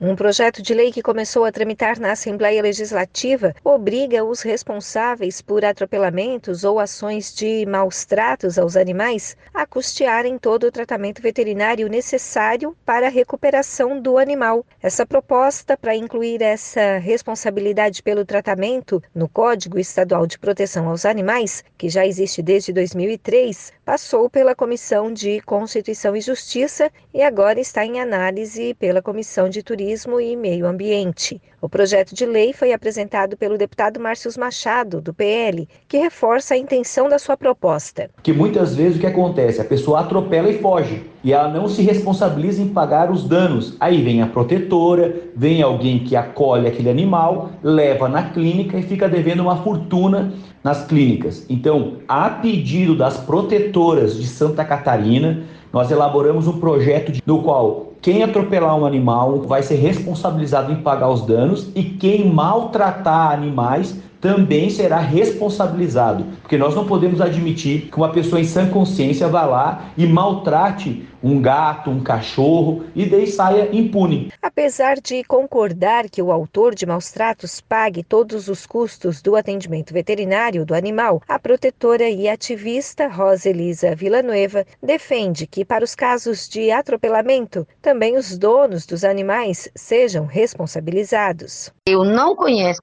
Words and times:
Um 0.00 0.14
projeto 0.14 0.62
de 0.62 0.72
lei 0.74 0.92
que 0.92 1.02
começou 1.02 1.44
a 1.44 1.50
tramitar 1.50 1.98
na 1.98 2.12
Assembleia 2.12 2.62
Legislativa 2.62 3.52
obriga 3.64 4.24
os 4.24 4.42
responsáveis 4.42 5.42
por 5.42 5.64
atropelamentos 5.64 6.62
ou 6.62 6.78
ações 6.78 7.34
de 7.34 7.66
maus 7.66 8.04
tratos 8.04 8.60
aos 8.60 8.76
animais 8.76 9.36
a 9.52 9.66
custearem 9.66 10.38
todo 10.38 10.68
o 10.68 10.70
tratamento 10.70 11.20
veterinário 11.20 11.88
necessário 11.88 12.76
para 12.86 13.08
a 13.08 13.10
recuperação 13.10 14.00
do 14.00 14.18
animal. 14.18 14.64
Essa 14.80 15.04
proposta, 15.04 15.76
para 15.76 15.96
incluir 15.96 16.42
essa 16.42 16.98
responsabilidade 16.98 18.00
pelo 18.00 18.24
tratamento 18.24 19.02
no 19.12 19.28
Código 19.28 19.80
Estadual 19.80 20.28
de 20.28 20.38
Proteção 20.38 20.88
aos 20.88 21.04
Animais, 21.04 21.64
que 21.76 21.88
já 21.88 22.06
existe 22.06 22.40
desde 22.40 22.72
2003, 22.72 23.72
passou 23.84 24.30
pela 24.30 24.54
Comissão 24.54 25.12
de 25.12 25.40
Constituição 25.40 26.14
e 26.14 26.20
Justiça 26.20 26.88
e 27.12 27.20
agora 27.20 27.58
está 27.58 27.84
em 27.84 28.00
análise 28.00 28.74
pela 28.74 29.02
Comissão 29.02 29.48
de 29.48 29.60
Turismo 29.60 29.87
Turismo 29.88 30.20
e 30.20 30.36
Meio 30.36 30.66
Ambiente. 30.66 31.40
O 31.62 31.68
projeto 31.68 32.14
de 32.14 32.26
lei 32.26 32.52
foi 32.52 32.74
apresentado 32.74 33.38
pelo 33.38 33.56
deputado 33.56 33.98
Márcio 33.98 34.30
Machado, 34.38 35.00
do 35.00 35.14
PL, 35.14 35.66
que 35.88 35.96
reforça 35.96 36.52
a 36.52 36.58
intenção 36.58 37.08
da 37.08 37.18
sua 37.18 37.38
proposta. 37.38 38.10
Que 38.22 38.30
muitas 38.30 38.76
vezes 38.76 38.98
o 38.98 39.00
que 39.00 39.06
acontece? 39.06 39.62
A 39.62 39.64
pessoa 39.64 40.00
atropela 40.00 40.50
e 40.50 40.58
foge, 40.58 41.04
e 41.24 41.32
ela 41.32 41.48
não 41.48 41.66
se 41.68 41.80
responsabiliza 41.80 42.60
em 42.60 42.68
pagar 42.68 43.10
os 43.10 43.26
danos. 43.26 43.78
Aí 43.80 44.02
vem 44.02 44.20
a 44.20 44.26
protetora, 44.26 45.16
vem 45.34 45.62
alguém 45.62 46.00
que 46.00 46.14
acolhe 46.14 46.68
aquele 46.68 46.90
animal, 46.90 47.52
leva 47.62 48.10
na 48.10 48.24
clínica 48.24 48.78
e 48.78 48.82
fica 48.82 49.08
devendo 49.08 49.40
uma 49.40 49.62
fortuna 49.62 50.34
nas 50.62 50.84
clínicas. 50.84 51.46
Então, 51.48 51.96
a 52.06 52.28
pedido 52.28 52.94
das 52.94 53.16
protetoras 53.16 54.18
de 54.18 54.26
Santa 54.26 54.66
Catarina, 54.66 55.44
nós 55.72 55.90
elaboramos 55.90 56.46
um 56.46 56.60
projeto 56.60 57.22
no 57.24 57.42
qual 57.42 57.87
quem 58.00 58.22
atropelar 58.22 58.76
um 58.76 58.86
animal 58.86 59.40
vai 59.42 59.62
ser 59.62 59.76
responsabilizado 59.76 60.72
em 60.72 60.82
pagar 60.82 61.08
os 61.08 61.26
danos 61.26 61.70
e 61.74 61.82
quem 61.82 62.32
maltratar 62.32 63.32
animais 63.32 64.00
também 64.20 64.70
será 64.70 64.98
responsabilizado, 64.98 66.24
porque 66.40 66.58
nós 66.58 66.74
não 66.74 66.86
podemos 66.86 67.20
admitir 67.20 67.88
que 67.90 67.96
uma 67.96 68.12
pessoa 68.12 68.40
em 68.40 68.44
sã 68.44 68.68
consciência 68.68 69.28
vá 69.28 69.44
lá 69.44 69.90
e 69.96 70.06
maltrate 70.06 71.06
um 71.22 71.40
gato, 71.40 71.90
um 71.90 72.00
cachorro 72.00 72.84
e 72.94 73.04
daí 73.06 73.26
saia 73.26 73.68
impune. 73.74 74.32
Apesar 74.40 75.00
de 75.00 75.24
concordar 75.24 76.08
que 76.08 76.22
o 76.22 76.30
autor 76.30 76.74
de 76.74 76.86
maus 76.86 77.10
tratos 77.10 77.60
pague 77.60 78.02
todos 78.02 78.48
os 78.48 78.66
custos 78.66 79.20
do 79.20 79.36
atendimento 79.36 79.92
veterinário 79.92 80.64
do 80.64 80.74
animal, 80.74 81.20
a 81.28 81.38
protetora 81.38 82.08
e 82.08 82.28
ativista 82.28 83.08
Rosa 83.08 83.50
Elisa 83.50 83.94
Villanueva 83.94 84.64
defende 84.82 85.46
que 85.46 85.64
para 85.64 85.84
os 85.84 85.94
casos 85.94 86.48
de 86.48 86.70
atropelamento, 86.70 87.66
também 87.82 88.16
os 88.16 88.38
donos 88.38 88.86
dos 88.86 89.04
animais 89.04 89.68
sejam 89.74 90.24
responsabilizados. 90.24 91.72
Eu 91.86 92.04
não 92.04 92.36
conheço 92.36 92.80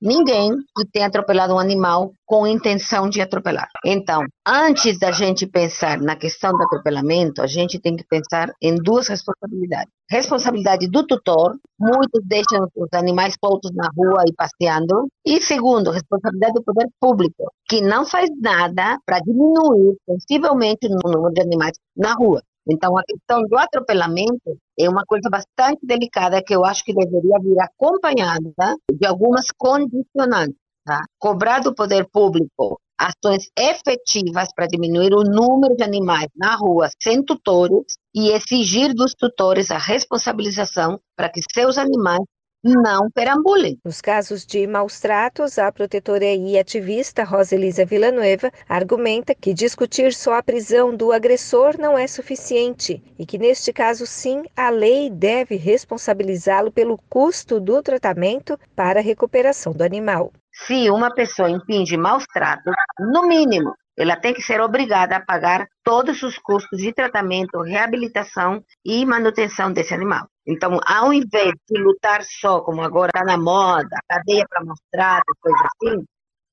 ninguém 0.00 0.52
que 0.76 0.86
tenha 0.86 1.06
atropelado 1.06 1.54
um 1.54 1.58
animal 1.58 2.12
com 2.26 2.46
intenção 2.46 3.08
de 3.08 3.20
atropelar. 3.20 3.68
Então, 3.84 4.22
antes 4.46 4.98
da 4.98 5.10
gente 5.10 5.46
pensar 5.46 5.98
na 5.98 6.16
questão 6.16 6.52
do 6.52 6.62
atropelamento, 6.62 7.40
a 7.40 7.46
gente 7.46 7.80
tem 7.80 7.96
que 7.96 8.04
pensar 8.04 8.52
em 8.60 8.76
duas 8.76 9.08
responsabilidades. 9.08 9.90
Responsabilidade 10.08 10.88
do 10.88 11.06
tutor, 11.06 11.56
muitos 11.80 12.22
deixam 12.24 12.68
os 12.76 12.88
animais 12.92 13.34
soltos 13.42 13.72
na 13.74 13.88
rua 13.96 14.22
e 14.28 14.32
passeando. 14.34 15.08
E 15.24 15.40
segundo, 15.40 15.90
responsabilidade 15.90 16.52
do 16.52 16.62
poder 16.62 16.88
público, 17.00 17.50
que 17.68 17.80
não 17.80 18.04
faz 18.04 18.28
nada 18.40 18.98
para 19.04 19.20
diminuir 19.20 19.96
sensivelmente 20.08 20.86
o 20.86 20.90
número 20.90 21.32
de 21.32 21.40
animais 21.40 21.76
na 21.96 22.12
rua. 22.12 22.42
Então, 22.68 22.98
a 22.98 23.02
questão 23.04 23.42
do 23.42 23.56
atropelamento 23.56 24.58
é 24.78 24.88
uma 24.88 25.04
coisa 25.06 25.30
bastante 25.30 25.86
delicada 25.86 26.42
que 26.42 26.54
eu 26.54 26.64
acho 26.64 26.84
que 26.84 26.92
deveria 26.92 27.38
vir 27.40 27.56
acompanhada 27.60 28.74
de 28.92 29.06
algumas 29.06 29.46
condicionantes. 29.56 30.56
Tá? 30.86 31.00
Cobrar 31.18 31.58
do 31.58 31.74
poder 31.74 32.06
público 32.12 32.80
ações 32.96 33.50
efetivas 33.58 34.46
para 34.54 34.68
diminuir 34.68 35.12
o 35.12 35.24
número 35.24 35.74
de 35.74 35.82
animais 35.82 36.28
na 36.36 36.54
rua 36.54 36.88
sem 37.02 37.24
tutores 37.24 37.96
e 38.14 38.30
exigir 38.30 38.94
dos 38.94 39.12
tutores 39.12 39.72
a 39.72 39.78
responsabilização 39.78 41.00
para 41.16 41.28
que 41.28 41.40
seus 41.52 41.76
animais 41.76 42.22
não 42.62 43.10
perambulem. 43.10 43.76
Nos 43.84 44.00
casos 44.00 44.46
de 44.46 44.64
maus 44.64 45.00
tratos, 45.00 45.58
a 45.58 45.72
protetora 45.72 46.24
e 46.24 46.56
ativista 46.56 47.24
Roselisa 47.24 47.84
Villanueva 47.84 48.52
argumenta 48.68 49.34
que 49.34 49.52
discutir 49.52 50.14
só 50.14 50.34
a 50.34 50.42
prisão 50.42 50.96
do 50.96 51.10
agressor 51.10 51.74
não 51.80 51.98
é 51.98 52.06
suficiente 52.06 53.02
e 53.18 53.26
que, 53.26 53.38
neste 53.38 53.72
caso, 53.72 54.06
sim, 54.06 54.44
a 54.56 54.70
lei 54.70 55.10
deve 55.10 55.56
responsabilizá-lo 55.56 56.70
pelo 56.70 56.96
custo 57.08 57.58
do 57.58 57.82
tratamento 57.82 58.56
para 58.76 59.00
a 59.00 59.02
recuperação 59.02 59.72
do 59.72 59.82
animal. 59.82 60.32
Se 60.64 60.90
uma 60.90 61.12
pessoa 61.12 61.50
impinge 61.50 61.96
maus 61.96 62.24
tratos, 62.32 62.74
no 62.98 63.26
mínimo, 63.26 63.74
ela 63.96 64.16
tem 64.16 64.34
que 64.34 64.42
ser 64.42 64.60
obrigada 64.60 65.16
a 65.16 65.24
pagar 65.24 65.66
todos 65.82 66.22
os 66.22 66.38
custos 66.38 66.78
de 66.78 66.92
tratamento, 66.92 67.60
reabilitação 67.62 68.62
e 68.84 69.04
manutenção 69.06 69.72
desse 69.72 69.94
animal. 69.94 70.26
Então, 70.46 70.78
ao 70.86 71.12
invés 71.12 71.52
de 71.68 71.80
lutar 71.80 72.22
só, 72.22 72.60
como 72.60 72.82
agora 72.82 73.10
está 73.14 73.24
na 73.24 73.38
moda, 73.38 73.96
cadeia 74.08 74.46
para 74.48 74.64
mostrar, 74.64 75.22
coisa 75.40 75.58
assim, 75.64 76.04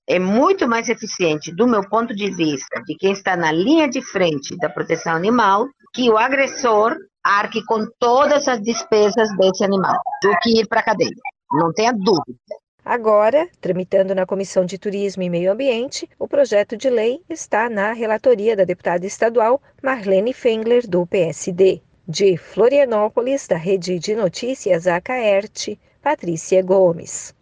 é 0.07 0.19
muito 0.19 0.67
mais 0.67 0.89
eficiente, 0.89 1.53
do 1.53 1.67
meu 1.67 1.87
ponto 1.87 2.15
de 2.15 2.29
vista, 2.29 2.81
de 2.85 2.95
quem 2.95 3.13
está 3.13 3.35
na 3.35 3.51
linha 3.51 3.89
de 3.89 4.01
frente 4.01 4.57
da 4.57 4.69
proteção 4.69 5.13
animal, 5.13 5.67
que 5.93 6.09
o 6.09 6.17
agressor 6.17 6.97
arque 7.23 7.63
com 7.65 7.87
todas 7.99 8.47
as 8.47 8.61
despesas 8.61 9.29
desse 9.37 9.63
animal, 9.63 9.95
do 10.21 10.35
que 10.41 10.59
ir 10.59 10.67
para 10.67 10.81
a 10.81 10.83
cadeia. 10.83 11.11
Não 11.51 11.71
tenha 11.71 11.93
dúvida. 11.93 12.37
Agora, 12.85 13.47
tramitando 13.61 14.13
na 14.13 14.25
Comissão 14.25 14.65
de 14.65 14.77
Turismo 14.77 15.23
e 15.23 15.29
Meio 15.29 15.53
Ambiente, 15.53 16.09
o 16.19 16.27
projeto 16.27 16.75
de 16.75 16.89
lei 16.89 17.21
está 17.29 17.69
na 17.69 17.93
relatoria 17.93 18.57
da 18.57 18.65
deputada 18.65 19.05
estadual 19.05 19.61
Marlene 19.81 20.33
Fengler, 20.33 20.85
do 20.85 21.07
PSD. 21.07 21.81
De 22.05 22.35
Florianópolis, 22.35 23.47
da 23.47 23.55
Rede 23.55 23.97
de 23.99 24.13
Notícias 24.13 24.85
Acaerte, 24.85 25.79
Patrícia 26.01 26.61
Gomes. 26.61 27.33